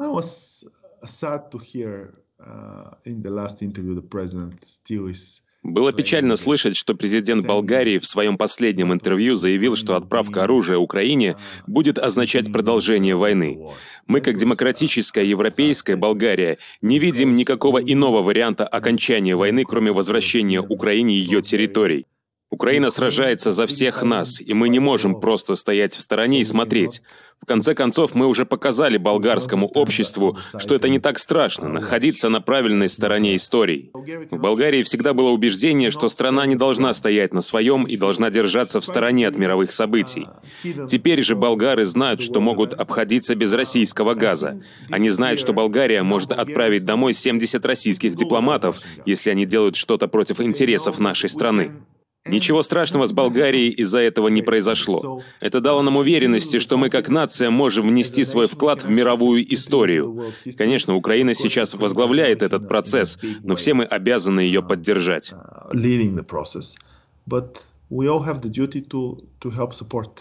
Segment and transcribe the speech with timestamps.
[0.00, 0.64] I was
[1.04, 2.14] sad to hear
[2.44, 7.98] uh, in the last interview the president still is Было печально слышать, что президент Болгарии
[7.98, 11.36] в своем последнем интервью заявил, что отправка оружия Украине
[11.66, 13.58] будет означать продолжение войны.
[14.06, 21.14] Мы, как демократическая европейская Болгария, не видим никакого иного варианта окончания войны, кроме возвращения Украине
[21.18, 22.06] ее территорий.
[22.50, 27.00] Украина сражается за всех нас, и мы не можем просто стоять в стороне и смотреть.
[27.40, 32.40] В конце концов, мы уже показали болгарскому обществу, что это не так страшно, находиться на
[32.40, 33.90] правильной стороне истории.
[34.30, 38.80] В Болгарии всегда было убеждение, что страна не должна стоять на своем и должна держаться
[38.80, 40.26] в стороне от мировых событий.
[40.88, 44.60] Теперь же болгары знают, что могут обходиться без российского газа.
[44.90, 50.40] Они знают, что Болгария может отправить домой 70 российских дипломатов, если они делают что-то против
[50.40, 51.70] интересов нашей страны.
[52.26, 55.22] Ничего страшного с Болгарией из-за этого не произошло.
[55.40, 60.32] Это дало нам уверенности, что мы как нация можем внести свой вклад в мировую историю.
[60.58, 65.32] Конечно, Украина сейчас возглавляет этот процесс, но все мы обязаны ее поддержать.